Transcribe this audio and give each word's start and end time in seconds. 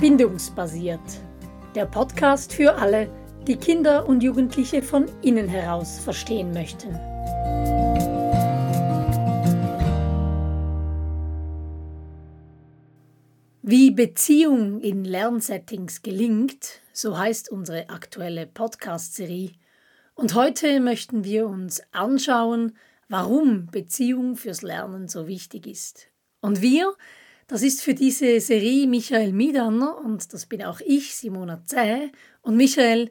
Bindungsbasiert. 0.00 1.00
Der 1.74 1.84
Podcast 1.84 2.52
für 2.52 2.76
alle, 2.76 3.10
die 3.48 3.56
Kinder 3.56 4.08
und 4.08 4.22
Jugendliche 4.22 4.80
von 4.80 5.06
innen 5.22 5.48
heraus 5.48 5.98
verstehen 5.98 6.52
möchten. 6.52 6.94
Wie 13.62 13.90
Beziehung 13.90 14.80
in 14.80 15.04
Lernsettings 15.04 16.02
gelingt, 16.02 16.80
so 16.92 17.18
heißt 17.18 17.50
unsere 17.50 17.88
aktuelle 17.88 18.46
Podcast-Serie. 18.46 19.50
Und 20.14 20.36
heute 20.36 20.78
möchten 20.78 21.24
wir 21.24 21.48
uns 21.48 21.82
anschauen, 21.90 22.76
warum 23.08 23.66
Beziehung 23.66 24.36
fürs 24.36 24.62
Lernen 24.62 25.08
so 25.08 25.26
wichtig 25.26 25.66
ist. 25.66 26.06
Und 26.40 26.62
wir, 26.62 26.94
das 27.48 27.62
ist 27.62 27.82
für 27.82 27.94
diese 27.94 28.40
Serie 28.40 28.86
Michael 28.86 29.32
Miedanner 29.32 29.96
und 30.04 30.32
das 30.34 30.44
bin 30.44 30.62
auch 30.62 30.80
ich, 30.80 31.16
Simona 31.16 31.64
Zäh. 31.64 32.12
Und 32.42 32.56
Michael, 32.56 33.10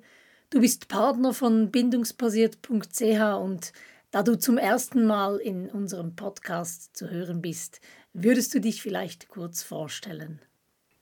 du 0.51 0.61
bist 0.61 0.87
Partner 0.87 1.33
von 1.33 1.71
bindungsbasiert.ch 1.71 3.41
und 3.41 3.73
da 4.11 4.21
du 4.21 4.37
zum 4.37 4.59
ersten 4.59 5.05
Mal 5.05 5.37
in 5.37 5.69
unserem 5.69 6.15
Podcast 6.15 6.95
zu 6.95 7.09
hören 7.09 7.41
bist, 7.41 7.81
würdest 8.13 8.53
du 8.53 8.61
dich 8.61 8.83
vielleicht 8.83 9.27
kurz 9.27 9.63
vorstellen? 9.63 10.39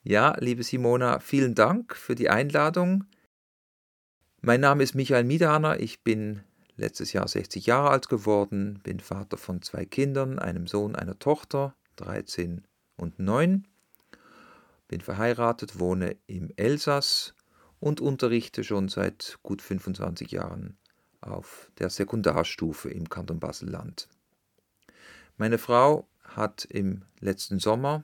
Ja, 0.03 0.37
liebe 0.39 0.63
Simona, 0.63 1.19
vielen 1.19 1.55
Dank 1.55 1.93
für 1.93 2.15
die 2.15 2.29
Einladung. 2.29 3.03
Mein 4.41 4.61
Name 4.61 4.81
ist 4.81 4.95
Michael 4.95 5.25
Miedaner, 5.25 5.81
ich 5.81 6.03
bin 6.03 6.41
letztes 6.77 7.11
Jahr 7.11 7.27
60 7.27 7.65
Jahre 7.65 7.89
alt 7.89 8.07
geworden, 8.07 8.79
bin 8.81 9.01
Vater 9.01 9.37
von 9.37 9.61
zwei 9.61 9.83
Kindern, 9.83 10.39
einem 10.39 10.67
Sohn, 10.67 10.95
einer 10.95 11.19
Tochter, 11.19 11.75
13 11.97 12.65
und 12.97 13.19
9. 13.19 13.67
Bin 14.87 15.01
verheiratet, 15.01 15.79
wohne 15.79 16.15
im 16.27 16.51
Elsass 16.55 17.33
und 17.79 18.01
unterrichte 18.01 18.63
schon 18.63 18.89
seit 18.89 19.39
gut 19.43 19.61
25 19.61 20.31
Jahren 20.31 20.77
auf 21.21 21.71
der 21.79 21.89
Sekundarstufe 21.89 22.89
im 22.89 23.09
Kanton 23.09 23.39
Basel-Land. 23.39 24.07
Meine 25.37 25.57
Frau 25.57 26.07
hat 26.23 26.65
im 26.65 27.03
letzten 27.19 27.59
Sommer, 27.59 28.03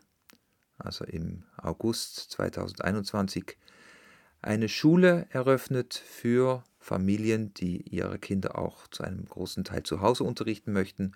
also 0.77 1.05
im 1.05 1.43
August 1.57 2.31
2021, 2.31 3.57
eine 4.41 4.69
Schule 4.69 5.27
eröffnet 5.29 5.93
für 5.93 6.63
Familien, 6.79 7.53
die 7.53 7.81
ihre 7.83 8.17
Kinder 8.17 8.57
auch 8.57 8.87
zu 8.87 9.03
einem 9.03 9.25
großen 9.25 9.63
Teil 9.63 9.83
zu 9.83 10.01
Hause 10.01 10.23
unterrichten 10.23 10.73
möchten. 10.73 11.13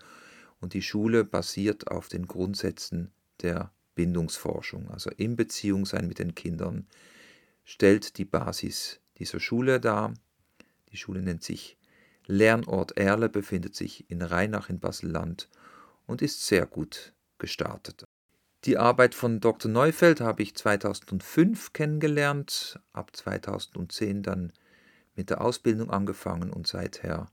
Und 0.61 0.73
die 0.73 0.83
Schule 0.83 1.23
basiert 1.23 1.89
auf 1.89 2.07
den 2.07 2.27
Grundsätzen 2.27 3.11
der 3.41 3.71
Bindungsforschung, 3.95 4.89
also 4.89 5.09
in 5.11 5.35
Beziehung 5.35 5.85
sein 5.85 6.07
mit 6.07 6.19
den 6.19 6.35
Kindern, 6.35 6.87
stellt 7.63 8.17
die 8.17 8.25
Basis 8.25 8.99
dieser 9.17 9.39
Schule 9.39 9.79
dar. 9.79 10.13
Die 10.91 10.97
Schule 10.97 11.21
nennt 11.21 11.43
sich 11.43 11.77
Lernort 12.27 12.97
Erle, 12.97 13.29
befindet 13.29 13.75
sich 13.75 14.09
in 14.09 14.21
Rheinach 14.21 14.69
in 14.69 14.79
Basel-Land 14.79 15.49
und 16.05 16.21
ist 16.21 16.45
sehr 16.45 16.65
gut 16.65 17.13
gestartet. 17.37 18.05
Die 18.65 18.77
Arbeit 18.77 19.13
von 19.13 19.39
Dr. 19.39 19.69
Neufeld 19.69 20.21
habe 20.21 20.41
ich 20.41 20.55
2005 20.55 21.73
kennengelernt, 21.73 22.79
ab 22.93 23.15
2010 23.15 24.23
dann 24.23 24.53
mit 25.15 25.29
der 25.29 25.41
Ausbildung 25.41 25.91
angefangen 25.91 26.51
und 26.51 26.67
seither 26.67 27.27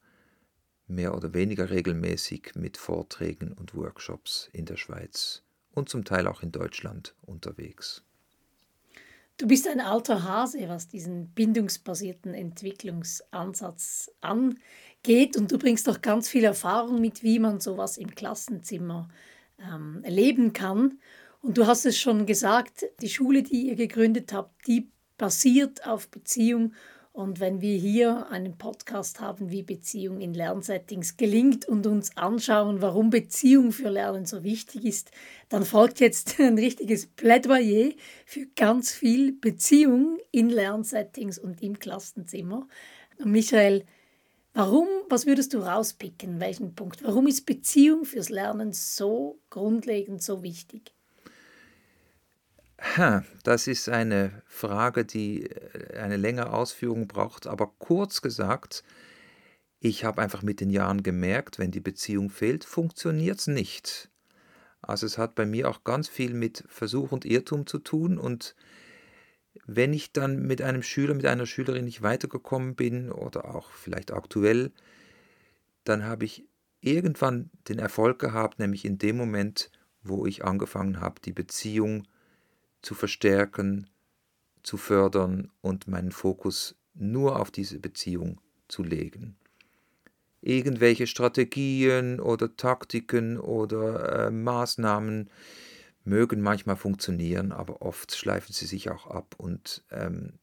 mehr 0.87 1.15
oder 1.15 1.33
weniger 1.33 1.71
regelmäßig 1.71 2.53
mit 2.55 2.77
Vorträgen 2.77 3.53
und 3.53 3.75
Workshops 3.75 4.51
in 4.53 4.67
der 4.67 4.77
Schweiz 4.77 5.43
und 5.73 5.89
zum 5.89 6.05
Teil 6.05 6.27
auch 6.27 6.43
in 6.43 6.53
Deutschland 6.53 7.15
unterwegs. 7.23 8.03
Du 9.39 9.47
bist 9.49 9.67
ein 9.67 9.81
alter 9.81 10.23
Hase, 10.25 10.69
was 10.69 10.89
diesen 10.89 11.29
bindungsbasierten 11.29 12.35
Entwicklungsansatz 12.35 14.11
angeht 14.21 15.37
und 15.37 15.51
du 15.51 15.59
bringst 15.59 15.89
doch 15.89 16.01
ganz 16.03 16.29
viel 16.29 16.45
Erfahrung 16.45 17.01
mit, 17.01 17.23
wie 17.23 17.39
man 17.39 17.59
sowas 17.59 17.97
im 17.97 18.15
Klassenzimmer 18.15 19.09
ähm, 19.59 20.01
erleben 20.05 20.53
kann. 20.53 20.99
Und 21.41 21.59
du 21.59 21.67
hast 21.67 21.87
es 21.87 21.99
schon 21.99 22.27
gesagt, 22.27 22.85
die 23.01 23.09
Schule, 23.09 23.43
die 23.43 23.69
ihr 23.69 23.75
gegründet 23.75 24.33
habt, 24.33 24.67
die 24.67 24.89
basiert 25.19 25.87
auf 25.87 26.09
Beziehung 26.09 26.75
und 27.13 27.41
wenn 27.41 27.61
wir 27.61 27.77
hier 27.77 28.31
einen 28.31 28.57
Podcast 28.57 29.21
haben, 29.21 29.51
wie 29.51 29.63
Beziehung 29.63 30.23
in 30.23 30.33
Lernsettings 30.33 31.19
gelingt 31.19 31.69
und 31.69 31.87
uns 31.87 32.17
anschauen, 32.17 32.81
warum 32.81 33.11
Beziehung 33.11 33.73
für 33.73 33.91
Lernen 33.91 34.25
so 34.25 34.43
wichtig 34.45 34.87
ist, 34.87 35.11
dann 35.51 35.67
folgt 35.67 36.01
jetzt 36.01 36.41
ein 36.41 36.57
richtiges 36.57 37.07
Plädoyer 37.07 37.93
für 38.25 38.47
ganz 38.57 38.93
viel 38.93 39.33
Beziehung 39.33 40.19
in 40.31 40.49
Lernsettings 40.49 41.39
und 41.39 41.63
im 41.63 41.79
Klassenzimmer. 41.79 42.67
Michael, 43.23 43.85
warum, 44.55 44.89
was 45.11 45.27
würdest 45.27 45.53
du 45.53 45.59
rauspicken, 45.59 46.41
welchen 46.41 46.75
Punkt? 46.75 47.05
Warum 47.05 47.27
ist 47.27 47.45
Beziehung 47.45 48.07
fürs 48.07 48.31
Lernen 48.31 48.73
so 48.73 49.39
grundlegend, 49.51 50.23
so 50.23 50.43
wichtig? 50.43 50.95
Das 53.45 53.67
ist 53.67 53.89
eine 53.89 54.43
Frage, 54.47 55.05
die 55.05 55.47
äh, 55.47 55.99
eine 55.99 56.17
längere 56.17 56.53
Ausführung 56.53 57.07
braucht, 57.07 57.47
aber 57.47 57.73
kurz 57.79 58.23
gesagt, 58.23 58.83
ich 59.81 60.05
habe 60.05 60.23
einfach 60.23 60.43
mit 60.43 60.61
den 60.61 60.71
Jahren 60.71 61.03
gemerkt, 61.03 61.59
wenn 61.59 61.71
die 61.71 61.81
Beziehung 61.81 62.31
fehlt, 62.31 62.65
funktioniert 62.65 63.41
es 63.41 63.47
nicht. 63.47 64.11
Also 64.81 65.07
es 65.07 65.19
hat 65.19 65.35
bei 65.35 65.47
mir 65.47 65.69
auch 65.69 65.85
ganz 65.85 66.09
viel 66.09 66.35
mit 66.35 66.65
Versuch 66.69 67.13
und 67.13 67.25
Irrtum 67.25 67.67
zu 67.67 67.79
tun 67.79 68.19
und 68.19 68.55
wenn 69.67 69.93
ich 69.93 70.13
dann 70.13 70.43
mit 70.43 70.63
einem 70.63 70.83
Schüler, 70.83 71.15
mit 71.15 71.27
einer 71.27 71.47
Schülerin 71.47 71.85
nicht 71.85 72.03
weitergekommen 72.03 72.75
bin 72.75 73.13
oder 73.13 73.55
auch 73.55 73.71
vielleicht 73.71 74.13
aktuell, 74.13 74.73
dann 75.85 76.05
habe 76.05 76.25
ich 76.25 76.47
irgendwann 76.81 77.51
den 77.69 77.79
Erfolg 77.79 78.19
gehabt, 78.19 78.59
nämlich 78.59 78.85
in 78.85 78.99
dem 78.99 79.17
Moment, 79.17 79.71
wo 80.03 80.27
ich 80.27 80.45
angefangen 80.45 81.01
habe, 81.01 81.21
die 81.21 81.33
Beziehung 81.33 82.07
zu 82.83 82.95
verstärken, 82.95 83.89
zu 84.63 84.77
fördern 84.77 85.51
und 85.61 85.89
meinen 85.89 86.13
Fokus 86.13 86.77
nur 86.95 87.41
auf 87.41 87.51
diese 87.51 87.79
Beziehung 87.79 88.41
zu 88.69 88.83
legen. 88.83 89.37
Irgendwelche 90.41 91.07
Strategien 91.07 92.21
oder 92.21 92.57
Taktiken 92.57 93.39
oder 93.39 94.27
äh, 94.27 94.31
Maßnahmen 94.31 95.31
mögen 96.05 96.41
manchmal 96.41 96.77
funktionieren, 96.77 97.53
aber 97.53 97.81
oft 97.81 98.15
schleifen 98.15 98.53
sie 98.53 98.67
sich 98.67 98.91
auch 98.91 99.07
ab 99.07 99.37
und 99.39 99.85
ähm, 99.91 100.39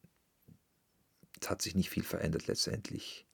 es 1.42 1.50
hat 1.50 1.62
sich 1.62 1.76
nicht 1.76 1.90
viel 1.90 2.04
verändert 2.04 2.48
letztendlich. 2.48 3.26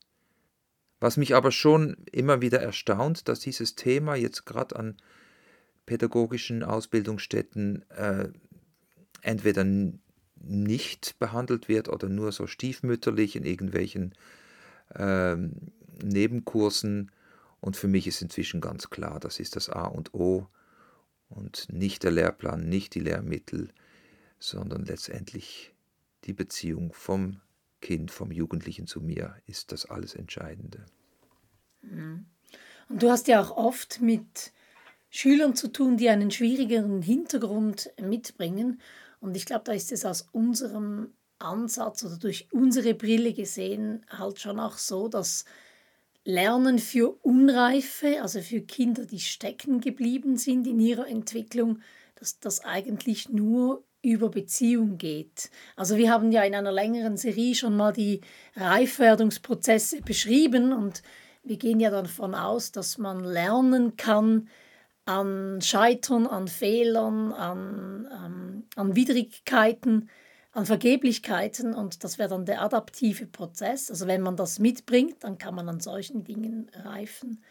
Was 0.99 1.17
mich 1.17 1.35
aber 1.35 1.51
schon 1.51 1.97
immer 2.11 2.41
wieder 2.41 2.61
erstaunt, 2.61 3.27
dass 3.27 3.39
dieses 3.39 3.75
Thema 3.75 4.15
jetzt 4.15 4.45
gerade 4.45 4.75
an 4.75 4.97
pädagogischen 5.85 6.63
Ausbildungsstätten 6.63 7.87
äh, 7.91 8.29
entweder 9.25 9.65
nicht 10.35 11.17
behandelt 11.19 11.67
wird 11.67 11.89
oder 11.89 12.09
nur 12.09 12.31
so 12.31 12.47
stiefmütterlich 12.47 13.35
in 13.35 13.45
irgendwelchen 13.45 14.13
ähm, 14.95 15.53
Nebenkursen. 16.03 17.11
Und 17.59 17.75
für 17.75 17.87
mich 17.87 18.05
ist 18.05 18.21
inzwischen 18.21 18.61
ganz 18.61 18.89
klar, 18.89 19.19
das 19.19 19.39
ist 19.39 19.55
das 19.55 19.69
A 19.69 19.85
und 19.85 20.13
O 20.13 20.47
und 21.29 21.67
nicht 21.71 22.03
der 22.03 22.11
Lehrplan, 22.11 22.69
nicht 22.69 22.93
die 22.93 22.99
Lehrmittel, 22.99 23.69
sondern 24.37 24.85
letztendlich 24.85 25.73
die 26.25 26.33
Beziehung 26.33 26.93
vom 26.93 27.41
Kind, 27.81 28.11
vom 28.11 28.31
Jugendlichen 28.31 28.87
zu 28.87 29.01
mir 29.01 29.35
ist 29.47 29.71
das 29.71 29.85
alles 29.85 30.15
Entscheidende. 30.15 30.85
Mhm. 31.81 32.25
Und 32.89 33.01
du 33.01 33.09
hast 33.09 33.27
ja 33.27 33.41
auch 33.41 33.57
oft 33.57 34.01
mit 34.01 34.51
Schülern 35.09 35.55
zu 35.55 35.69
tun, 35.69 35.97
die 35.97 36.09
einen 36.09 36.29
schwierigeren 36.29 37.01
Hintergrund 37.01 37.89
mitbringen. 38.01 38.81
Und 39.25 39.35
ich 39.35 39.45
glaube, 39.45 39.63
da 39.65 39.73
ist 39.73 39.91
es 39.91 40.05
aus 40.05 40.27
unserem 40.31 41.13
Ansatz 41.39 42.03
oder 42.03 42.17
durch 42.17 42.47
unsere 42.51 42.93
Brille 42.93 43.33
gesehen 43.33 44.05
halt 44.09 44.39
schon 44.39 44.59
auch 44.59 44.77
so, 44.77 45.07
dass 45.07 45.45
Lernen 46.23 46.79
für 46.79 47.17
Unreife, 47.23 48.21
also 48.21 48.41
für 48.41 48.61
Kinder, 48.61 49.05
die 49.05 49.19
stecken 49.19 49.79
geblieben 49.79 50.37
sind 50.37 50.65
in 50.65 50.79
ihrer 50.79 51.07
Entwicklung, 51.07 51.81
dass 52.15 52.39
das 52.39 52.63
eigentlich 52.63 53.29
nur 53.29 53.83
über 54.01 54.29
Beziehung 54.29 54.97
geht. 54.97 55.49
Also 55.75 55.97
wir 55.97 56.11
haben 56.11 56.31
ja 56.31 56.43
in 56.43 56.55
einer 56.55 56.71
längeren 56.71 57.17
Serie 57.17 57.55
schon 57.55 57.75
mal 57.75 57.91
die 57.91 58.21
Reifwerdungsprozesse 58.55 60.01
beschrieben 60.01 60.73
und 60.73 61.01
wir 61.43 61.57
gehen 61.57 61.79
ja 61.79 61.89
davon 61.89 62.33
aus, 62.33 62.71
dass 62.71 62.97
man 62.97 63.23
lernen 63.23 63.97
kann, 63.97 64.47
an 65.05 65.61
Scheitern, 65.61 66.27
an 66.27 66.47
Fehlern, 66.47 67.31
an, 67.31 68.07
ähm, 68.11 68.63
an 68.75 68.95
Widrigkeiten, 68.95 70.09
an 70.51 70.65
Vergeblichkeiten 70.65 71.73
und 71.73 72.03
das 72.03 72.17
wäre 72.17 72.29
dann 72.29 72.45
der 72.45 72.61
adaptive 72.61 73.27
Prozess. 73.27 73.89
Also 73.89 74.07
wenn 74.07 74.21
man 74.21 74.35
das 74.35 74.57
mitbringt, 74.59 75.23
dann 75.23 75.37
kann 75.37 75.53
man 75.53 75.69
an 75.69 75.79
solchen 75.79 76.23
Dingen 76.23 76.71
reifen. 76.73 77.43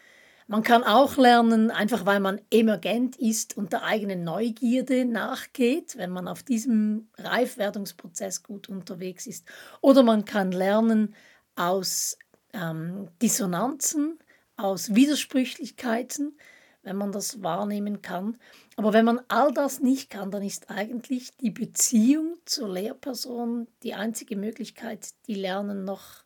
Man 0.47 0.61
kann 0.61 0.83
auch 0.83 1.17
lernen, 1.17 1.71
einfach 1.71 2.05
weil 2.05 2.19
man 2.19 2.39
emergent 2.51 3.15
ist 3.15 3.57
und 3.57 3.73
der 3.73 3.83
eigenen 3.83 4.23
Neugierde 4.23 5.05
nachgeht, 5.05 5.97
wenn 5.97 6.11
man 6.11 6.27
auf 6.27 6.43
diesem 6.43 7.07
Reifwerdungsprozess 7.17 8.43
gut 8.43 8.69
unterwegs 8.69 9.25
ist. 9.25 9.47
Oder 9.81 10.03
man 10.03 10.23
kann 10.25 10.51
lernen 10.51 11.15
aus 11.55 12.19
ähm, 12.53 13.07
Dissonanzen, 13.23 14.19
aus 14.55 14.93
Widersprüchlichkeiten, 14.93 16.37
wenn 16.85 16.95
man 16.95 17.11
das 17.11 17.43
wahrnehmen 17.43 18.01
kann. 18.01 18.37
Aber 18.77 18.93
wenn 18.93 19.05
man 19.05 19.19
all 19.27 19.51
das 19.53 19.79
nicht 19.79 20.09
kann, 20.09 20.31
dann 20.31 20.43
ist 20.43 20.69
eigentlich 20.69 21.35
die 21.37 21.49
Beziehung 21.49 22.37
zur 22.45 22.69
Lehrperson 22.69 23.67
die 23.83 23.95
einzige 23.95 24.37
Möglichkeit, 24.37 25.09
die 25.27 25.35
Lernen 25.35 25.83
noch 25.83 26.23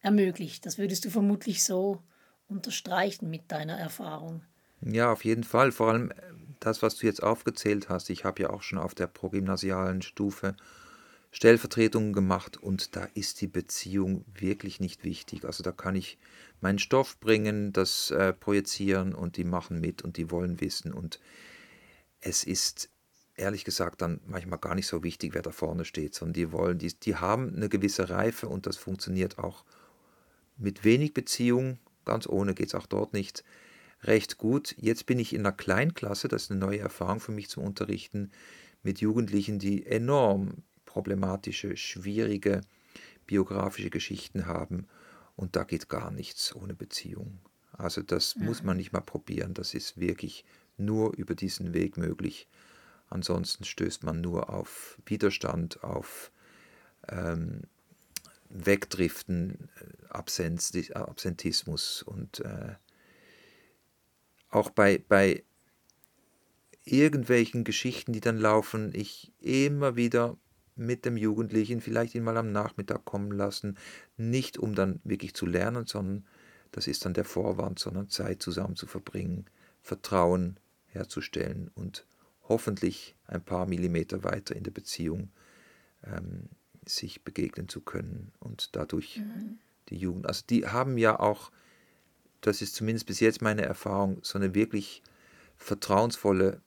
ermöglicht. 0.00 0.64
Das 0.64 0.78
würdest 0.78 1.04
du 1.04 1.10
vermutlich 1.10 1.64
so 1.64 2.02
unterstreichen 2.48 3.28
mit 3.28 3.50
deiner 3.50 3.76
Erfahrung. 3.76 4.42
Ja, 4.80 5.12
auf 5.12 5.24
jeden 5.24 5.44
Fall. 5.44 5.72
Vor 5.72 5.88
allem 5.88 6.10
äh, 6.12 6.14
das, 6.60 6.82
was 6.82 6.96
du 6.96 7.06
jetzt 7.06 7.22
aufgezählt 7.22 7.88
hast. 7.88 8.08
Ich 8.08 8.24
habe 8.24 8.42
ja 8.42 8.50
auch 8.50 8.62
schon 8.62 8.78
auf 8.78 8.94
der 8.94 9.08
progymnasialen 9.08 10.02
Stufe 10.02 10.56
Stellvertretungen 11.36 12.12
gemacht 12.12 12.56
und 12.56 12.96
da 12.96 13.04
ist 13.14 13.40
die 13.40 13.46
Beziehung 13.46 14.24
wirklich 14.34 14.80
nicht 14.80 15.04
wichtig. 15.04 15.44
Also 15.44 15.62
da 15.62 15.70
kann 15.70 15.94
ich 15.94 16.18
meinen 16.60 16.78
Stoff 16.78 17.20
bringen, 17.20 17.72
das 17.72 18.10
äh, 18.10 18.32
projizieren 18.32 19.14
und 19.14 19.36
die 19.36 19.44
machen 19.44 19.80
mit 19.80 20.02
und 20.02 20.16
die 20.16 20.30
wollen 20.30 20.60
wissen. 20.60 20.92
Und 20.92 21.20
es 22.20 22.42
ist 22.42 22.88
ehrlich 23.34 23.64
gesagt 23.64 24.00
dann 24.00 24.20
manchmal 24.26 24.58
gar 24.58 24.74
nicht 24.74 24.86
so 24.86 25.02
wichtig, 25.02 25.34
wer 25.34 25.42
da 25.42 25.50
vorne 25.50 25.84
steht, 25.84 26.14
sondern 26.14 26.32
die 26.32 26.52
wollen, 26.52 26.78
die, 26.78 26.92
die 26.98 27.16
haben 27.16 27.54
eine 27.54 27.68
gewisse 27.68 28.08
Reife 28.08 28.48
und 28.48 28.66
das 28.66 28.76
funktioniert 28.76 29.38
auch 29.38 29.64
mit 30.56 30.84
wenig 30.84 31.12
Beziehung 31.12 31.78
ganz 32.06 32.26
ohne 32.26 32.54
geht 32.54 32.68
es 32.68 32.74
auch 32.74 32.86
dort 32.86 33.12
nicht, 33.12 33.44
recht 34.02 34.38
gut. 34.38 34.74
Jetzt 34.78 35.04
bin 35.04 35.18
ich 35.18 35.34
in 35.34 35.40
einer 35.40 35.52
Kleinklasse, 35.52 36.28
das 36.28 36.44
ist 36.44 36.50
eine 36.50 36.60
neue 36.60 36.78
Erfahrung 36.78 37.20
für 37.20 37.32
mich 37.32 37.50
zum 37.50 37.64
Unterrichten, 37.64 38.30
mit 38.82 39.00
Jugendlichen, 39.00 39.58
die 39.58 39.84
enorm 39.84 40.62
problematische, 40.96 41.76
schwierige 41.76 42.62
biografische 43.26 43.90
Geschichten 43.90 44.46
haben. 44.46 44.86
Und 45.36 45.54
da 45.54 45.64
geht 45.64 45.90
gar 45.90 46.10
nichts 46.10 46.56
ohne 46.56 46.72
Beziehung. 46.72 47.38
Also 47.72 48.00
das 48.00 48.34
ja. 48.34 48.44
muss 48.44 48.62
man 48.62 48.78
nicht 48.78 48.92
mal 48.94 49.02
probieren, 49.02 49.52
das 49.52 49.74
ist 49.74 50.00
wirklich 50.00 50.46
nur 50.78 51.14
über 51.14 51.34
diesen 51.34 51.74
Weg 51.74 51.98
möglich. 51.98 52.48
Ansonsten 53.10 53.64
stößt 53.64 54.04
man 54.04 54.22
nur 54.22 54.48
auf 54.48 54.98
Widerstand, 55.04 55.84
auf 55.84 56.32
ähm, 57.08 57.64
Wegdriften, 58.48 59.68
äh, 59.78 60.08
Absenz, 60.08 60.72
Absentismus 60.94 62.02
und 62.04 62.40
äh, 62.40 62.74
auch 64.48 64.70
bei, 64.70 65.04
bei 65.06 65.44
irgendwelchen 66.84 67.64
Geschichten, 67.64 68.14
die 68.14 68.20
dann 68.20 68.38
laufen, 68.38 68.92
ich 68.94 69.30
immer 69.40 69.94
wieder 69.96 70.38
mit 70.76 71.04
dem 71.04 71.16
Jugendlichen 71.16 71.80
vielleicht 71.80 72.14
ihn 72.14 72.22
mal 72.22 72.36
am 72.36 72.52
Nachmittag 72.52 73.04
kommen 73.04 73.32
lassen, 73.32 73.76
nicht 74.16 74.58
um 74.58 74.74
dann 74.74 75.00
wirklich 75.04 75.34
zu 75.34 75.46
lernen, 75.46 75.86
sondern 75.86 76.24
das 76.72 76.86
ist 76.86 77.04
dann 77.04 77.14
der 77.14 77.24
Vorwand, 77.24 77.78
sondern 77.78 78.08
Zeit 78.08 78.42
zusammen 78.42 78.76
zu 78.76 78.86
verbringen, 78.86 79.46
Vertrauen 79.80 80.58
herzustellen 80.88 81.70
und 81.74 82.06
hoffentlich 82.48 83.16
ein 83.26 83.42
paar 83.42 83.66
Millimeter 83.66 84.22
weiter 84.24 84.54
in 84.54 84.64
der 84.64 84.70
Beziehung 84.70 85.30
ähm, 86.04 86.48
sich 86.84 87.24
begegnen 87.24 87.68
zu 87.68 87.80
können 87.80 88.32
und 88.38 88.76
dadurch 88.76 89.18
mhm. 89.18 89.58
die 89.88 89.96
Jugend. 89.96 90.26
Also 90.26 90.44
die 90.48 90.66
haben 90.66 90.98
ja 90.98 91.18
auch, 91.18 91.50
das 92.40 92.62
ist 92.62 92.74
zumindest 92.74 93.06
bis 93.06 93.20
jetzt 93.20 93.42
meine 93.42 93.62
Erfahrung, 93.62 94.18
so 94.22 94.38
eine 94.38 94.54
wirklich 94.54 95.02
vertrauensvolle 95.56 96.60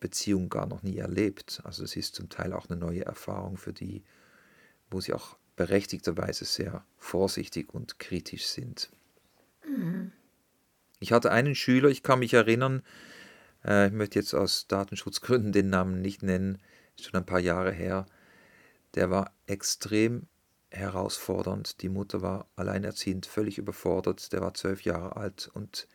Beziehung 0.00 0.48
gar 0.48 0.66
noch 0.66 0.82
nie 0.82 0.98
erlebt. 0.98 1.60
Also 1.64 1.84
es 1.84 1.96
ist 1.96 2.14
zum 2.14 2.28
Teil 2.28 2.52
auch 2.52 2.68
eine 2.68 2.78
neue 2.78 3.04
Erfahrung 3.04 3.56
für 3.56 3.72
die, 3.72 4.04
wo 4.90 5.00
sie 5.00 5.12
auch 5.12 5.36
berechtigterweise 5.56 6.44
sehr 6.44 6.84
vorsichtig 6.96 7.74
und 7.74 7.98
kritisch 7.98 8.46
sind. 8.46 8.90
Mhm. 9.66 10.12
Ich 11.00 11.12
hatte 11.12 11.30
einen 11.30 11.54
Schüler, 11.54 11.88
ich 11.88 12.02
kann 12.02 12.20
mich 12.20 12.34
erinnern, 12.34 12.82
äh, 13.64 13.88
ich 13.88 13.92
möchte 13.92 14.18
jetzt 14.18 14.34
aus 14.34 14.66
Datenschutzgründen 14.68 15.52
den 15.52 15.70
Namen 15.70 16.00
nicht 16.00 16.22
nennen, 16.22 16.58
ist 16.96 17.06
schon 17.06 17.20
ein 17.20 17.26
paar 17.26 17.40
Jahre 17.40 17.72
her, 17.72 18.06
der 18.94 19.10
war 19.10 19.32
extrem 19.46 20.26
herausfordernd. 20.70 21.82
Die 21.82 21.88
Mutter 21.88 22.22
war 22.22 22.48
alleinerziehend, 22.56 23.26
völlig 23.26 23.58
überfordert. 23.58 24.32
Der 24.32 24.40
war 24.40 24.54
zwölf 24.54 24.82
Jahre 24.82 25.16
alt 25.16 25.50
und 25.52 25.88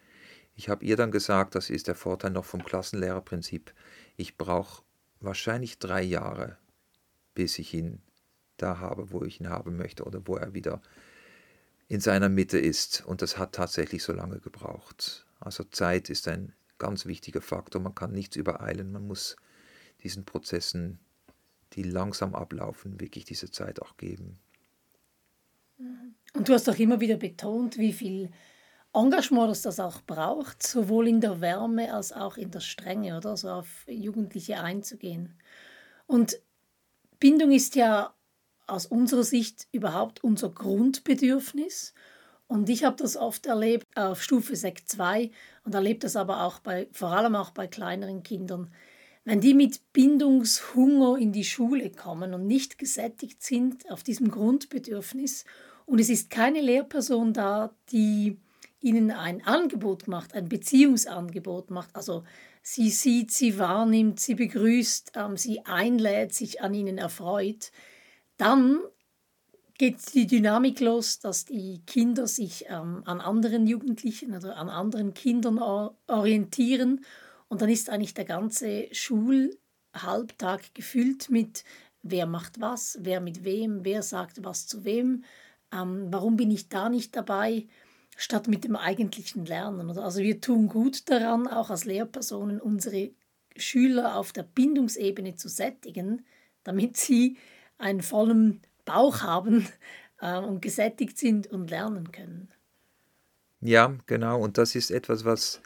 ich 0.55 0.69
habe 0.69 0.85
ihr 0.85 0.95
dann 0.95 1.11
gesagt, 1.11 1.55
das 1.55 1.69
ist 1.69 1.87
der 1.87 1.95
Vorteil 1.95 2.31
noch 2.31 2.45
vom 2.45 2.63
Klassenlehrerprinzip. 2.63 3.73
Ich 4.17 4.37
brauche 4.37 4.83
wahrscheinlich 5.19 5.79
drei 5.79 6.01
Jahre, 6.01 6.57
bis 7.33 7.57
ich 7.57 7.73
ihn 7.73 8.01
da 8.57 8.79
habe, 8.79 9.11
wo 9.11 9.23
ich 9.23 9.39
ihn 9.39 9.49
haben 9.49 9.77
möchte 9.77 10.03
oder 10.03 10.27
wo 10.27 10.35
er 10.35 10.53
wieder 10.53 10.81
in 11.87 11.99
seiner 11.99 12.29
Mitte 12.29 12.59
ist. 12.59 13.03
Und 13.05 13.21
das 13.21 13.37
hat 13.37 13.53
tatsächlich 13.53 14.03
so 14.03 14.13
lange 14.13 14.39
gebraucht. 14.39 15.25
Also 15.39 15.63
Zeit 15.63 16.09
ist 16.09 16.27
ein 16.27 16.53
ganz 16.77 17.05
wichtiger 17.05 17.41
Faktor. 17.41 17.81
Man 17.81 17.95
kann 17.95 18.11
nichts 18.11 18.35
übereilen. 18.35 18.91
Man 18.91 19.07
muss 19.07 19.35
diesen 20.03 20.25
Prozessen 20.25 20.99
die 21.73 21.83
langsam 21.83 22.35
ablaufen, 22.35 22.99
wirklich 22.99 23.25
diese 23.25 23.49
Zeit 23.49 23.81
auch 23.81 23.97
geben. 23.97 24.37
Und 26.33 26.47
du 26.47 26.53
hast 26.53 26.69
auch 26.69 26.77
immer 26.77 26.99
wieder 26.99 27.17
betont, 27.17 27.77
wie 27.77 27.93
viel 27.93 28.29
Engagement 28.93 29.49
das, 29.49 29.63
das 29.63 29.79
auch 29.79 30.01
braucht, 30.01 30.61
sowohl 30.61 31.07
in 31.07 31.19
der 31.19 31.41
Wärme 31.41 31.93
als 31.93 32.11
auch 32.11 32.37
in 32.37 32.51
der 32.51 32.59
Strenge, 32.59 33.17
oder 33.17 33.35
so 33.35 33.49
auf 33.49 33.85
Jugendliche 33.87 34.59
einzugehen. 34.59 35.33
Und 36.05 36.39
Bindung 37.19 37.51
ist 37.51 37.75
ja 37.75 38.13
aus 38.67 38.85
unserer 38.85 39.23
Sicht 39.23 39.67
überhaupt 39.71 40.23
unser 40.23 40.49
Grundbedürfnis. 40.49 41.93
Und 42.47 42.69
ich 42.69 42.83
habe 42.83 42.97
das 42.97 43.17
oft 43.17 43.45
erlebt 43.45 43.87
auf 43.95 44.21
Stufe 44.21 44.55
Sek 44.55 44.87
2 44.87 45.31
und 45.63 45.73
erlebe 45.73 45.99
das 45.99 46.15
aber 46.15 46.43
auch 46.43 46.59
bei, 46.59 46.87
vor 46.91 47.09
allem 47.09 47.35
auch 47.35 47.51
bei 47.51 47.67
kleineren 47.67 48.23
Kindern, 48.23 48.71
wenn 49.25 49.39
die 49.39 49.53
mit 49.53 49.93
Bindungshunger 49.93 51.17
in 51.17 51.31
die 51.31 51.45
Schule 51.45 51.89
kommen 51.89 52.33
und 52.33 52.45
nicht 52.45 52.77
gesättigt 52.77 53.41
sind 53.41 53.89
auf 53.89 54.03
diesem 54.03 54.29
Grundbedürfnis 54.29 55.45
und 55.85 55.99
es 55.99 56.09
ist 56.09 56.29
keine 56.29 56.61
Lehrperson 56.61 57.33
da, 57.33 57.73
die 57.91 58.37
ihnen 58.83 59.11
ein 59.11 59.45
Angebot 59.45 60.07
macht, 60.07 60.33
ein 60.33 60.49
Beziehungsangebot 60.49 61.71
macht, 61.71 61.95
also 61.95 62.23
sie 62.61 62.89
sieht, 62.89 63.31
sie 63.31 63.57
wahrnimmt, 63.57 64.19
sie 64.19 64.35
begrüßt, 64.35 65.13
ähm, 65.15 65.37
sie 65.37 65.65
einlädt, 65.65 66.33
sich 66.33 66.61
an 66.61 66.73
ihnen 66.73 66.97
erfreut, 66.97 67.71
dann 68.37 68.79
geht 69.77 70.13
die 70.13 70.27
Dynamik 70.27 70.79
los, 70.79 71.19
dass 71.19 71.45
die 71.45 71.81
Kinder 71.85 72.27
sich 72.27 72.65
ähm, 72.69 73.03
an 73.05 73.21
anderen 73.21 73.67
Jugendlichen 73.67 74.35
oder 74.35 74.57
an 74.57 74.69
anderen 74.69 75.13
Kindern 75.13 75.59
orientieren. 76.07 77.03
Und 77.47 77.61
dann 77.61 77.69
ist 77.69 77.89
eigentlich 77.89 78.13
der 78.13 78.25
ganze 78.25 78.87
Schulhalbtag 78.91 80.73
gefüllt 80.73 81.29
mit, 81.29 81.63
wer 82.01 82.25
macht 82.25 82.61
was, 82.61 82.99
wer 83.01 83.19
mit 83.19 83.43
wem, 83.43 83.83
wer 83.83 84.03
sagt 84.03 84.43
was 84.43 84.67
zu 84.67 84.85
wem, 84.85 85.23
ähm, 85.71 86.07
warum 86.11 86.37
bin 86.37 86.51
ich 86.51 86.69
da 86.69 86.89
nicht 86.89 87.15
dabei, 87.15 87.67
statt 88.17 88.47
mit 88.47 88.63
dem 88.63 88.75
eigentlichen 88.75 89.45
Lernen. 89.45 89.97
Also 89.97 90.21
wir 90.21 90.41
tun 90.41 90.67
gut 90.67 91.09
daran, 91.09 91.47
auch 91.47 91.69
als 91.69 91.85
Lehrpersonen 91.85 92.59
unsere 92.59 93.11
Schüler 93.55 94.15
auf 94.17 94.31
der 94.31 94.43
Bindungsebene 94.43 95.35
zu 95.35 95.49
sättigen, 95.49 96.25
damit 96.63 96.97
sie 96.97 97.37
einen 97.77 98.01
vollen 98.01 98.61
Bauch 98.85 99.21
haben 99.21 99.67
äh, 100.21 100.37
und 100.37 100.61
gesättigt 100.61 101.17
sind 101.17 101.47
und 101.47 101.69
lernen 101.69 102.11
können. 102.11 102.49
Ja, 103.61 103.95
genau. 104.07 104.41
Und 104.41 104.57
das 104.57 104.75
ist 104.75 104.91
etwas, 104.91 105.23
was 105.23 105.61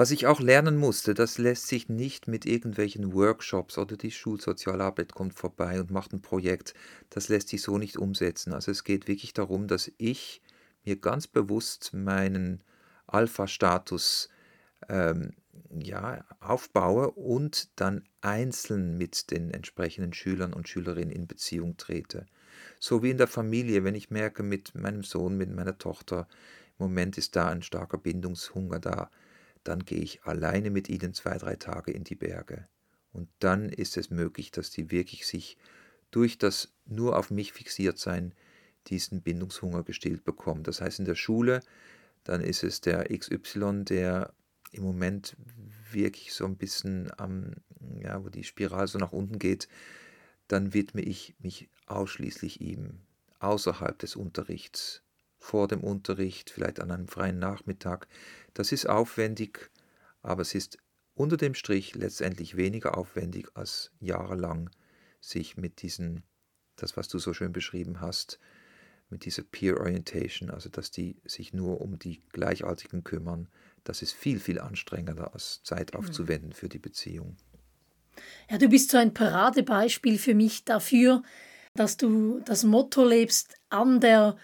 was 0.00 0.12
ich 0.12 0.26
auch 0.26 0.40
lernen 0.40 0.78
musste, 0.78 1.12
das 1.12 1.36
lässt 1.36 1.66
sich 1.66 1.90
nicht 1.90 2.26
mit 2.26 2.46
irgendwelchen 2.46 3.12
Workshops 3.12 3.76
oder 3.76 3.98
die 3.98 4.10
Schulsozialarbeit 4.10 5.12
kommt 5.12 5.34
vorbei 5.34 5.78
und 5.78 5.90
macht 5.90 6.14
ein 6.14 6.22
Projekt. 6.22 6.72
Das 7.10 7.28
lässt 7.28 7.50
sich 7.50 7.60
so 7.60 7.76
nicht 7.76 7.98
umsetzen. 7.98 8.54
Also 8.54 8.70
es 8.70 8.84
geht 8.84 9.08
wirklich 9.08 9.34
darum, 9.34 9.66
dass 9.66 9.92
ich 9.98 10.40
mir 10.84 10.96
ganz 10.96 11.26
bewusst 11.26 11.92
meinen 11.92 12.62
Alpha-Status 13.06 14.28
ähm, 14.88 15.32
ja, 15.70 16.24
aufbaue 16.40 17.10
und 17.10 17.68
dann 17.76 18.04
einzeln 18.20 18.98
mit 18.98 19.30
den 19.30 19.50
entsprechenden 19.50 20.12
Schülern 20.12 20.52
und 20.52 20.68
Schülerinnen 20.68 21.14
in 21.14 21.26
Beziehung 21.26 21.76
trete. 21.76 22.26
So 22.78 23.02
wie 23.02 23.10
in 23.10 23.18
der 23.18 23.28
Familie, 23.28 23.84
wenn 23.84 23.94
ich 23.94 24.10
merke, 24.10 24.42
mit 24.42 24.74
meinem 24.74 25.02
Sohn, 25.02 25.36
mit 25.36 25.50
meiner 25.50 25.78
Tochter, 25.78 26.28
im 26.78 26.86
Moment 26.86 27.18
ist 27.18 27.36
da 27.36 27.48
ein 27.48 27.62
starker 27.62 27.98
Bindungshunger 27.98 28.80
da, 28.80 29.10
dann 29.64 29.84
gehe 29.84 30.00
ich 30.00 30.24
alleine 30.24 30.70
mit 30.70 30.88
ihnen 30.88 31.14
zwei, 31.14 31.36
drei 31.36 31.56
Tage 31.56 31.92
in 31.92 32.04
die 32.04 32.14
Berge. 32.14 32.66
Und 33.12 33.28
dann 33.38 33.68
ist 33.68 33.96
es 33.96 34.10
möglich, 34.10 34.50
dass 34.50 34.70
die 34.70 34.90
wirklich 34.90 35.26
sich 35.26 35.58
durch 36.10 36.38
das 36.38 36.72
nur 36.86 37.18
auf 37.18 37.30
mich 37.30 37.52
fixiert 37.52 37.98
sein, 37.98 38.34
diesen 38.86 39.22
Bindungshunger 39.22 39.82
gestillt 39.82 40.24
bekommen. 40.24 40.62
Das 40.62 40.80
heißt, 40.80 40.98
in 40.98 41.04
der 41.04 41.14
Schule, 41.14 41.60
dann 42.24 42.40
ist 42.40 42.62
es 42.62 42.80
der 42.80 43.04
XY, 43.16 43.84
der 43.84 44.32
im 44.72 44.84
Moment 44.84 45.36
wirklich 45.90 46.32
so 46.32 46.44
ein 46.44 46.56
bisschen 46.56 47.10
am, 47.18 47.54
ja, 48.02 48.24
wo 48.24 48.28
die 48.28 48.44
Spirale 48.44 48.86
so 48.86 48.98
nach 48.98 49.12
unten 49.12 49.38
geht, 49.38 49.68
dann 50.48 50.74
widme 50.74 51.00
ich 51.00 51.34
mich 51.40 51.68
ausschließlich 51.86 52.60
ihm, 52.60 53.00
außerhalb 53.40 53.98
des 53.98 54.16
Unterrichts, 54.16 55.02
vor 55.38 55.68
dem 55.68 55.82
Unterricht, 55.82 56.50
vielleicht 56.50 56.80
an 56.80 56.90
einem 56.90 57.08
freien 57.08 57.38
Nachmittag. 57.38 58.06
Das 58.52 58.72
ist 58.72 58.88
aufwendig, 58.88 59.70
aber 60.22 60.42
es 60.42 60.54
ist 60.54 60.78
unter 61.14 61.36
dem 61.36 61.54
Strich 61.54 61.94
letztendlich 61.94 62.56
weniger 62.56 62.96
aufwendig 62.96 63.48
als 63.54 63.90
jahrelang 64.00 64.70
sich 65.20 65.56
mit 65.56 65.82
diesen, 65.82 66.22
das 66.76 66.96
was 66.96 67.08
du 67.08 67.18
so 67.18 67.32
schön 67.32 67.52
beschrieben 67.52 68.00
hast, 68.00 68.38
mit 69.10 69.24
dieser 69.24 69.42
Peer 69.42 69.78
Orientation, 69.78 70.50
also 70.50 70.68
dass 70.68 70.90
die 70.90 71.16
sich 71.24 71.52
nur 71.52 71.80
um 71.80 71.98
die 71.98 72.20
Gleichaltrigen 72.32 73.04
kümmern, 73.04 73.48
das 73.84 74.02
ist 74.02 74.12
viel, 74.12 74.38
viel 74.38 74.60
anstrengender 74.60 75.34
als 75.34 75.62
Zeit 75.62 75.92
mhm. 75.92 76.00
aufzuwenden 76.00 76.52
für 76.52 76.68
die 76.68 76.78
Beziehung. 76.78 77.36
Ja, 78.50 78.58
du 78.58 78.68
bist 78.68 78.90
so 78.90 78.98
ein 78.98 79.14
Paradebeispiel 79.14 80.18
für 80.18 80.34
mich 80.34 80.64
dafür, 80.64 81.22
dass 81.74 81.96
du 81.96 82.40
das 82.40 82.64
Motto 82.64 83.04
lebst, 83.04 83.54
an 83.68 84.00
der 84.00 84.36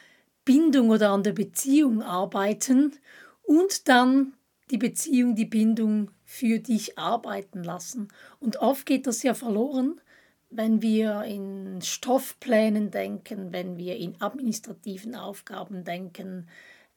Bindung 0.44 0.90
oder 0.90 1.11
an 1.11 1.23
der 1.23 1.32
Beziehung 1.32 2.02
arbeiten 2.02 2.94
und 3.42 3.88
dann 3.88 4.35
die 4.70 4.78
Beziehung, 4.78 5.35
die 5.35 5.44
Bindung 5.44 6.11
für 6.25 6.58
dich 6.58 6.99
arbeiten 6.99 7.62
lassen. 7.62 8.08
Und 8.40 8.58
oft 8.58 8.87
geht 8.87 9.06
das 9.06 9.23
ja 9.23 9.35
verloren, 9.35 10.00
wenn 10.50 10.82
wir 10.82 11.24
in 11.24 11.80
Stoffplänen 11.82 12.90
denken, 12.90 13.52
wenn 13.52 13.76
wir 13.76 13.96
in 13.96 14.20
administrativen 14.20 15.14
Aufgaben 15.14 15.84
denken, 15.84 16.48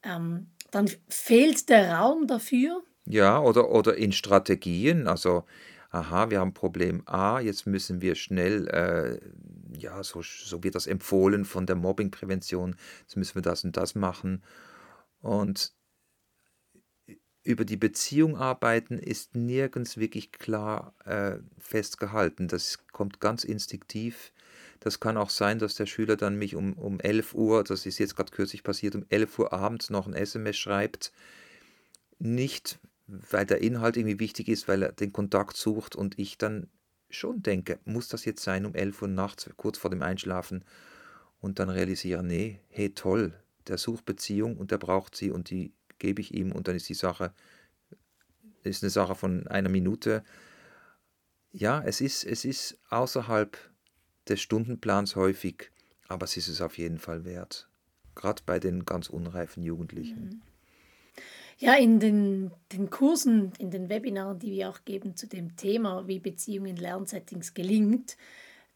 ähm, 0.03 0.47
dann 0.71 0.89
fehlt 1.07 1.69
der 1.69 1.93
Raum 1.93 2.27
dafür. 2.27 2.83
Ja, 3.05 3.41
oder, 3.41 3.71
oder 3.71 3.97
in 3.97 4.11
Strategien, 4.11 5.07
also 5.07 5.45
aha, 5.89 6.29
wir 6.29 6.39
haben 6.39 6.53
Problem 6.53 7.01
A, 7.05 7.39
jetzt 7.39 7.65
müssen 7.65 8.01
wir 8.01 8.15
schnell, 8.15 8.67
äh, 8.67 9.19
ja, 9.77 10.03
so, 10.03 10.21
so 10.21 10.63
wird 10.63 10.75
das 10.75 10.87
empfohlen 10.87 11.45
von 11.45 11.65
der 11.65 11.75
Mobbingprävention, 11.75 12.75
jetzt 13.01 13.17
müssen 13.17 13.35
wir 13.35 13.41
das 13.41 13.63
und 13.63 13.75
das 13.77 13.95
machen. 13.95 14.43
Und 15.21 15.73
über 17.43 17.65
die 17.65 17.77
Beziehung 17.77 18.37
arbeiten 18.37 18.99
ist 18.99 19.35
nirgends 19.35 19.97
wirklich 19.97 20.31
klar 20.31 20.93
äh, 21.05 21.37
festgehalten. 21.57 22.47
Das 22.47 22.87
kommt 22.91 23.19
ganz 23.19 23.43
instinktiv. 23.43 24.33
Das 24.79 24.99
kann 24.99 25.17
auch 25.17 25.29
sein, 25.29 25.59
dass 25.59 25.75
der 25.75 25.85
Schüler 25.85 26.15
dann 26.15 26.37
mich 26.37 26.55
um, 26.55 26.73
um 26.73 26.99
11 26.99 27.33
Uhr, 27.33 27.63
das 27.63 27.85
ist 27.85 27.97
jetzt 27.97 28.15
gerade 28.15 28.31
kürzlich 28.31 28.63
passiert, 28.63 28.95
um 28.95 29.05
11 29.09 29.39
Uhr 29.39 29.53
abends 29.53 29.89
noch 29.89 30.07
ein 30.07 30.13
SMS 30.13 30.57
schreibt. 30.57 31.11
Nicht, 32.17 32.79
weil 33.07 33.45
der 33.45 33.61
Inhalt 33.61 33.97
irgendwie 33.97 34.19
wichtig 34.19 34.47
ist, 34.47 34.67
weil 34.67 34.83
er 34.83 34.91
den 34.91 35.13
Kontakt 35.13 35.57
sucht 35.57 35.95
und 35.95 36.19
ich 36.19 36.37
dann 36.37 36.67
schon 37.09 37.41
denke, 37.41 37.79
muss 37.85 38.07
das 38.07 38.25
jetzt 38.25 38.43
sein 38.43 38.65
um 38.65 38.75
11 38.75 39.01
Uhr 39.01 39.07
nachts, 39.07 39.49
kurz 39.57 39.77
vor 39.77 39.89
dem 39.89 40.01
Einschlafen 40.01 40.63
und 41.41 41.59
dann 41.59 41.69
realisiere, 41.69 42.23
nee, 42.23 42.59
hey 42.69 42.93
toll, 42.93 43.33
der 43.67 43.77
sucht 43.77 44.05
Beziehung 44.05 44.57
und 44.57 44.71
der 44.71 44.77
braucht 44.77 45.15
sie 45.15 45.31
und 45.31 45.49
die 45.49 45.73
gebe 45.99 46.21
ich 46.21 46.33
ihm 46.33 46.51
und 46.51 46.67
dann 46.67 46.75
ist 46.75 46.89
die 46.89 46.93
Sache, 46.93 47.33
ist 48.63 48.83
eine 48.83 48.89
Sache 48.89 49.15
von 49.15 49.47
einer 49.47 49.69
Minute. 49.69 50.23
Ja, 51.51 51.81
es 51.83 52.01
ist, 52.01 52.23
es 52.23 52.45
ist 52.45 52.77
außerhalb 52.89 53.57
des 54.27 54.41
Stundenplans 54.41 55.15
häufig, 55.15 55.71
aber 56.07 56.25
es 56.25 56.37
ist 56.37 56.47
es 56.47 56.61
auf 56.61 56.77
jeden 56.77 56.99
Fall 56.99 57.25
wert. 57.25 57.67
Gerade 58.15 58.41
bei 58.45 58.59
den 58.59 58.85
ganz 58.85 59.09
unreifen 59.09 59.63
Jugendlichen. 59.63 60.23
Mhm. 60.25 60.41
Ja, 61.57 61.73
in 61.75 61.99
den, 61.99 62.51
den 62.71 62.89
Kursen, 62.89 63.51
in 63.59 63.69
den 63.69 63.89
Webinaren, 63.89 64.39
die 64.39 64.51
wir 64.51 64.69
auch 64.69 64.85
geben 64.85 65.17
zu 65.17 65.27
dem 65.27 65.57
Thema, 65.57 66.07
wie 66.07 66.19
Beziehung 66.19 66.65
in 66.67 66.77
Lernsettings 66.77 67.53
gelingt, 67.53 68.15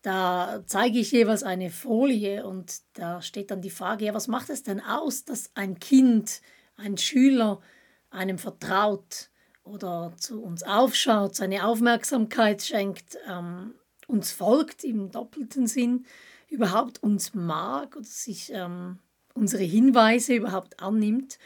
da 0.01 0.61
zeige 0.65 0.99
ich 0.99 1.13
jeweils 1.13 1.43
eine 1.43 1.69
Folie 1.69 2.45
und 2.45 2.81
da 2.93 3.21
steht 3.21 3.51
dann 3.51 3.61
die 3.61 3.69
Frage, 3.69 4.03
ja, 4.05 4.13
was 4.13 4.27
macht 4.27 4.49
es 4.49 4.61
denn 4.61 4.81
aus, 4.81 5.23
dass 5.23 5.49
ein 5.53 5.79
Kind, 5.79 6.41
ein 6.83 6.97
Schüler 6.97 7.61
einem 8.09 8.37
vertraut 8.37 9.29
oder 9.63 10.13
zu 10.17 10.43
uns 10.43 10.63
aufschaut, 10.63 11.35
seine 11.35 11.65
Aufmerksamkeit 11.65 12.61
schenkt, 12.61 13.17
ähm, 13.27 13.73
uns 14.07 14.31
folgt 14.31 14.83
im 14.83 15.11
doppelten 15.11 15.67
Sinn, 15.67 16.05
überhaupt 16.49 17.01
uns 17.01 17.33
mag 17.33 17.95
oder 17.95 18.05
sich 18.05 18.51
ähm, 18.53 18.99
unsere 19.33 19.63
Hinweise 19.63 20.35
überhaupt 20.35 20.79
annimmt. 20.79 21.39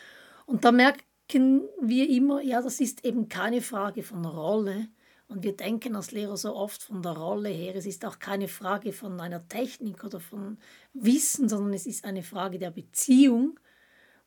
Und 0.45 0.65
da 0.65 0.71
merken 0.71 1.63
wir 1.81 2.09
immer, 2.09 2.41
ja, 2.41 2.61
das 2.61 2.79
ist 2.79 3.05
eben 3.05 3.29
keine 3.29 3.61
Frage 3.61 4.03
von 4.03 4.25
Rolle. 4.25 4.87
Und 5.29 5.43
wir 5.43 5.55
denken 5.55 5.95
als 5.95 6.11
Lehrer 6.11 6.37
so 6.37 6.55
oft 6.55 6.83
von 6.83 7.01
der 7.01 7.11
Rolle 7.11 7.49
her. 7.49 7.75
Es 7.75 7.85
ist 7.85 8.05
auch 8.05 8.17
keine 8.17 8.47
Frage 8.47 8.93
von 8.93 9.19
einer 9.19 9.47
Technik 9.47 10.03
oder 10.03 10.19
von 10.19 10.57
Wissen, 10.93 11.49
sondern 11.49 11.73
es 11.73 11.85
ist 11.85 12.05
eine 12.05 12.23
Frage 12.23 12.59
der 12.59 12.71
Beziehung. 12.71 13.59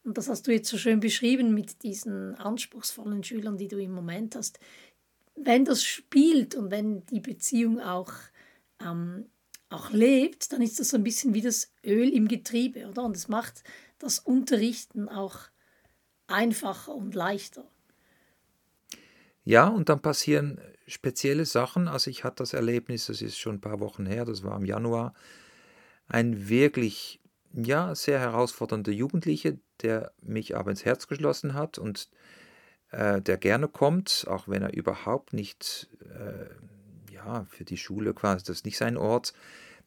Und 0.05 0.17
das 0.17 0.29
hast 0.29 0.47
du 0.47 0.53
jetzt 0.53 0.69
so 0.69 0.79
schön 0.79 1.01
beschrieben 1.01 1.53
mit 1.55 1.83
diesen 1.83 2.35
anspruchsvollen 2.37 3.23
Schülern, 3.23 3.59
die 3.59 3.69
du 3.69 3.79
im 3.79 3.93
Moment 3.93 4.35
hast 4.35 4.59
wenn 5.45 5.65
das 5.65 5.85
spielt 5.85 6.55
und 6.55 6.71
wenn 6.71 7.05
die 7.07 7.21
Beziehung 7.21 7.81
auch, 7.81 8.13
ähm, 8.81 9.27
auch 9.69 9.91
lebt, 9.91 10.53
dann 10.53 10.63
ist 10.63 10.81
das 10.81 10.91
so 10.91 10.97
ein 10.97 11.05
bisschen 11.05 11.35
wie 11.35 11.43
das 11.43 11.73
Öl 11.85 12.09
im 12.11 12.29
Getriebe, 12.29 12.87
oder? 12.87 13.05
Und 13.05 13.17
es 13.17 13.29
macht 13.29 13.63
das 13.99 14.19
Unterrichten 14.19 15.09
auch 15.09 15.39
einfacher 16.27 16.95
und 16.95 17.15
leichter. 17.15 17.65
Ja, 19.45 19.69
und 19.69 19.89
dann 19.89 20.01
passieren 20.01 20.61
spezielle 20.87 21.45
Sachen. 21.45 21.89
Also 21.89 22.11
ich 22.11 22.25
hatte 22.25 22.37
das 22.37 22.53
Erlebnis, 22.53 23.07
das 23.07 23.23
ist 23.23 23.39
schon 23.39 23.57
ein 23.57 23.61
paar 23.61 23.81
Wochen 23.81 24.07
her, 24.07 24.25
das 24.25 24.43
war 24.43 24.57
im 24.57 24.65
Januar, 24.65 25.15
ein 26.09 26.49
wirklich, 26.49 27.20
ja, 27.53 27.95
sehr 27.95 28.21
herausfordernder 28.21 28.93
Jugendliche, 28.93 29.59
der 29.83 30.13
mich 30.23 30.57
aber 30.57 30.71
ins 30.71 30.85
Herz 30.85 31.09
geschlossen 31.09 31.55
hat 31.55 31.79
und 31.79 32.09
äh, 32.91 33.21
der 33.21 33.37
gerne 33.37 33.69
kommt, 33.69 34.27
auch 34.29 34.49
wenn 34.49 34.63
er 34.63 34.75
überhaupt 34.75 35.33
nicht, 35.33 35.89
äh, 36.05 37.13
ja, 37.13 37.47
für 37.49 37.65
die 37.65 37.77
Schule 37.77 38.15
quasi, 38.15 38.45
das 38.45 38.59
ist 38.59 38.65
nicht 38.65 38.79
sein 38.79 38.97
Ort, 38.97 39.33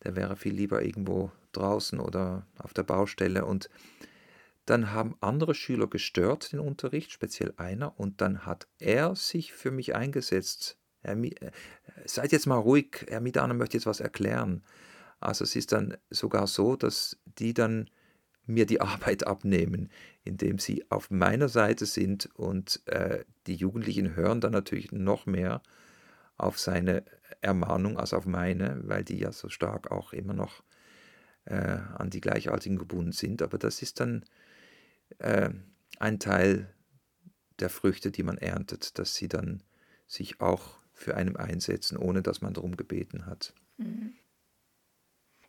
der 0.03 0.15
wäre 0.15 0.35
viel 0.35 0.53
lieber 0.53 0.83
irgendwo 0.83 1.31
draußen 1.53 1.99
oder 1.99 2.45
auf 2.57 2.73
der 2.73 2.83
Baustelle 2.83 3.45
und 3.45 3.69
dann 4.65 4.91
haben 4.91 5.17
andere 5.19 5.55
Schüler 5.55 5.87
gestört 5.87 6.53
den 6.53 6.59
Unterricht, 6.59 7.11
speziell 7.11 7.53
einer, 7.57 7.99
und 7.99 8.21
dann 8.21 8.45
hat 8.45 8.67
er 8.79 9.15
sich 9.15 9.51
für 9.51 9.71
mich 9.71 9.93
eingesetzt. 9.93 10.77
Er, 11.01 11.17
äh, 11.21 11.31
seid 12.05 12.31
jetzt 12.31 12.47
mal 12.47 12.57
ruhig, 12.57 13.05
Herr 13.09 13.19
Midaner 13.19 13.53
möchte 13.53 13.75
jetzt 13.75 13.85
was 13.85 13.99
erklären. 13.99 14.63
Also 15.23 15.43
es 15.43 15.55
ist 15.55 15.71
dann 15.71 15.97
sogar 16.09 16.47
so, 16.47 16.75
dass 16.75 17.17
die 17.39 17.53
dann 17.53 17.89
mir 18.45 18.65
die 18.65 18.81
Arbeit 18.81 19.25
abnehmen, 19.25 19.89
indem 20.23 20.59
sie 20.59 20.89
auf 20.89 21.09
meiner 21.11 21.49
Seite 21.49 21.85
sind 21.85 22.29
und 22.35 22.81
äh, 22.87 23.23
die 23.47 23.55
Jugendlichen 23.55 24.15
hören 24.15 24.41
dann 24.41 24.51
natürlich 24.51 24.91
noch 24.91 25.25
mehr 25.25 25.61
auf 26.37 26.59
seine 26.59 27.03
Ermahnung 27.41 27.97
als 27.97 28.13
auf 28.13 28.25
meine, 28.25 28.81
weil 28.85 29.03
die 29.03 29.19
ja 29.19 29.31
so 29.31 29.49
stark 29.49 29.91
auch 29.91 30.13
immer 30.13 30.33
noch 30.33 30.63
äh, 31.45 31.55
an 31.55 32.09
die 32.09 32.21
Gleichaltrigen 32.21 32.77
gebunden 32.77 33.11
sind. 33.11 33.41
Aber 33.41 33.57
das 33.57 33.81
ist 33.81 33.99
dann 33.99 34.25
äh, 35.19 35.49
ein 35.99 36.19
Teil 36.19 36.73
der 37.59 37.69
Früchte, 37.69 38.11
die 38.11 38.23
man 38.23 38.37
erntet, 38.37 38.97
dass 38.97 39.15
sie 39.15 39.27
dann 39.27 39.61
sich 40.07 40.41
auch 40.41 40.77
für 40.93 41.15
einen 41.15 41.35
einsetzen, 41.35 41.97
ohne 41.97 42.21
dass 42.21 42.41
man 42.41 42.53
darum 42.53 42.77
gebeten 42.77 43.25
hat. 43.25 43.53
Mhm. 43.77 44.13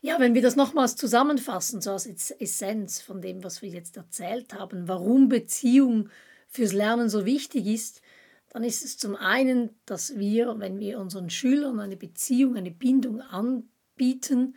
Ja, 0.06 0.20
wenn 0.20 0.34
wir 0.34 0.42
das 0.42 0.54
nochmals 0.54 0.96
zusammenfassen, 0.96 1.80
so 1.80 1.92
als 1.92 2.30
Essenz 2.30 3.00
von 3.00 3.23
dem, 3.23 3.42
was 3.42 3.62
wir 3.62 3.70
jetzt 3.70 3.96
erzählt 3.96 4.52
haben, 4.52 4.87
warum 4.87 5.30
Beziehung 5.30 6.11
fürs 6.46 6.75
Lernen 6.75 7.08
so 7.08 7.25
wichtig 7.25 7.66
ist, 7.66 8.02
dann 8.50 8.64
ist 8.64 8.84
es 8.84 8.99
zum 8.99 9.16
einen, 9.16 9.70
dass 9.87 10.18
wir, 10.18 10.58
wenn 10.58 10.78
wir 10.78 11.00
unseren 11.00 11.30
Schülern 11.30 11.80
eine 11.80 11.96
Beziehung, 11.96 12.54
eine 12.54 12.70
Bindung 12.70 13.23
anbieten, 13.23 14.56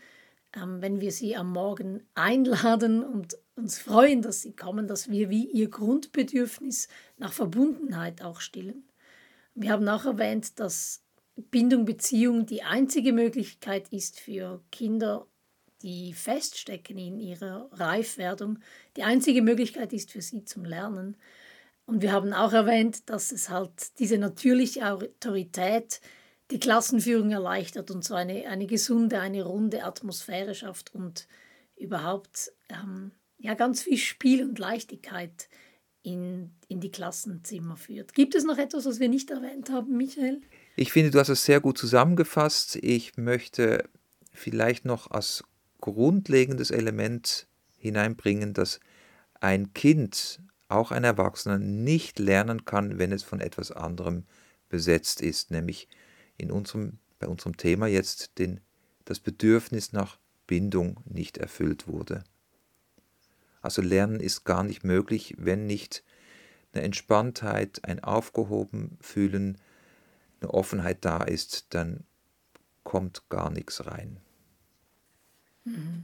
ähm, 0.51 0.81
wenn 0.81 0.99
wir 0.99 1.13
sie 1.13 1.37
am 1.37 1.53
Morgen 1.53 2.05
einladen 2.13 3.01
und 3.01 3.37
uns 3.55 3.79
freuen, 3.79 4.21
dass 4.21 4.41
sie 4.41 4.53
kommen, 4.53 4.85
dass 4.85 5.09
wir 5.09 5.29
wie 5.29 5.49
ihr 5.49 5.69
Grundbedürfnis 5.69 6.89
nach 7.15 7.31
Verbundenheit 7.31 8.21
auch 8.21 8.41
stillen. 8.41 8.83
Wir 9.55 9.71
haben 9.71 9.87
auch 9.87 10.03
erwähnt, 10.03 10.59
dass 10.59 11.05
Bindung, 11.37 11.85
Beziehung 11.85 12.45
die 12.45 12.63
einzige 12.63 13.13
Möglichkeit 13.13 13.93
ist 13.93 14.19
für 14.19 14.61
Kinder 14.71 15.25
die 15.87 16.11
feststecken 16.13 16.97
in 16.97 17.17
ihrer 17.17 17.69
Reifwerdung, 17.71 18.59
die 18.97 19.03
einzige 19.03 19.41
Möglichkeit 19.41 19.93
ist 19.93 20.11
für 20.11 20.21
sie 20.21 20.43
zum 20.43 20.65
Lernen. 20.65 21.15
Und 21.85 22.01
wir 22.01 22.11
haben 22.11 22.33
auch 22.33 22.51
erwähnt, 22.51 23.09
dass 23.09 23.31
es 23.31 23.49
halt 23.49 23.97
diese 23.97 24.17
natürliche 24.17 24.85
Autorität 24.91 26.01
die 26.51 26.59
Klassenführung 26.59 27.31
erleichtert 27.31 27.89
und 27.89 28.03
so 28.03 28.15
eine, 28.15 28.49
eine 28.49 28.67
gesunde, 28.67 29.21
eine 29.21 29.43
runde 29.43 29.85
Atmosphäre 29.85 30.55
schafft 30.55 30.93
und 30.93 31.25
überhaupt 31.77 32.51
ähm, 32.67 33.11
ja, 33.37 33.53
ganz 33.53 33.83
viel 33.83 33.97
Spiel 33.97 34.43
und 34.43 34.59
Leichtigkeit 34.59 35.47
in, 36.03 36.51
in 36.67 36.81
die 36.81 36.91
Klassenzimmer 36.91 37.77
führt. 37.77 38.13
Gibt 38.13 38.35
es 38.35 38.43
noch 38.43 38.57
etwas, 38.57 38.85
was 38.85 38.99
wir 38.99 39.07
nicht 39.07 39.31
erwähnt 39.31 39.69
haben, 39.69 39.95
Michael? 39.95 40.41
Ich 40.75 40.91
finde, 40.91 41.11
du 41.11 41.19
hast 41.19 41.29
es 41.29 41.45
sehr 41.45 41.61
gut 41.61 41.77
zusammengefasst. 41.77 42.75
Ich 42.75 43.15
möchte 43.15 43.89
vielleicht 44.33 44.83
noch 44.83 45.11
als 45.11 45.45
grundlegendes 45.81 46.71
Element 46.71 47.47
hineinbringen, 47.77 48.53
dass 48.53 48.79
ein 49.39 49.73
Kind, 49.73 50.41
auch 50.67 50.91
ein 50.91 51.03
Erwachsener, 51.03 51.57
nicht 51.57 52.19
lernen 52.19 52.65
kann, 52.65 52.97
wenn 52.97 53.11
es 53.11 53.23
von 53.23 53.39
etwas 53.39 53.71
anderem 53.71 54.25
besetzt 54.69 55.21
ist, 55.21 55.51
nämlich 55.51 55.87
in 56.37 56.51
unserem, 56.51 56.99
bei 57.19 57.27
unserem 57.27 57.57
Thema 57.57 57.87
jetzt 57.87 58.37
den, 58.37 58.59
das 59.05 59.19
Bedürfnis 59.19 59.93
nach 59.93 60.17
Bindung 60.45 60.99
nicht 61.05 61.37
erfüllt 61.37 61.87
wurde. 61.87 62.23
Also 63.61 63.81
Lernen 63.81 64.19
ist 64.19 64.43
gar 64.45 64.63
nicht 64.63 64.83
möglich, 64.83 65.35
wenn 65.37 65.67
nicht 65.67 66.03
eine 66.73 66.83
Entspanntheit, 66.83 67.83
ein 67.83 68.03
Aufgehoben 68.03 68.97
fühlen, 69.01 69.57
eine 70.39 70.53
Offenheit 70.53 71.03
da 71.03 71.23
ist, 71.23 71.67
dann 71.69 72.03
kommt 72.83 73.27
gar 73.29 73.49
nichts 73.49 73.85
rein. 73.85 74.19
Mhm. 75.67 76.03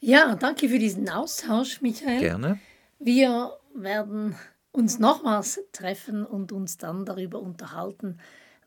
Ja, 0.00 0.36
danke 0.36 0.68
für 0.68 0.78
diesen 0.78 1.08
Austausch, 1.08 1.80
Michael. 1.80 2.20
Gerne. 2.20 2.58
Wir 2.98 3.52
werden 3.74 4.36
uns 4.72 4.98
nochmals 4.98 5.60
treffen 5.72 6.24
und 6.24 6.52
uns 6.52 6.76
dann 6.76 7.04
darüber 7.04 7.40
unterhalten, 7.40 8.18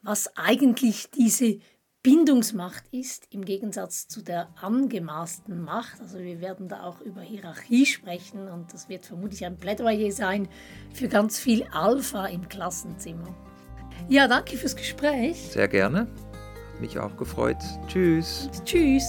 was 0.02 0.36
eigentlich 0.36 1.12
diese 1.12 1.60
Bindungsmacht 2.02 2.86
ist, 2.92 3.28
im 3.30 3.44
Gegensatz 3.44 4.08
zu 4.08 4.22
der 4.22 4.50
angemaßten 4.62 5.62
Macht. 5.62 6.00
Also 6.00 6.20
wir 6.20 6.40
werden 6.40 6.70
da 6.70 6.84
auch 6.84 7.02
über 7.02 7.22
Hierarchie 7.22 7.86
sprechen 7.86 8.48
und 8.48 8.74
das 8.74 8.88
wird 8.88 9.06
vermutlich 9.06 9.46
ein 9.46 9.58
Plädoyer 9.58 10.12
sein 10.12 10.48
für 10.94 11.10
ganz 11.10 11.40
viel 11.40 11.64
Alpha 11.72 12.26
im 12.28 12.48
Klassenzimmer. 12.48 13.36
Ja, 14.08 14.28
danke 14.28 14.56
fürs 14.56 14.78
Gespräch. 14.78 15.52
Sehr 15.52 15.68
gerne. 15.68 16.08
Mich 16.80 16.98
auch 17.00 17.16
gefreut. 17.18 17.58
Tschüss. 17.88 18.50
Tschüss. 18.64 19.06